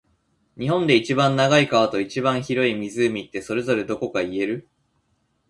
[0.57, 4.67] 日本で一番長い川と、一番広い湖って、それぞれどこか言える？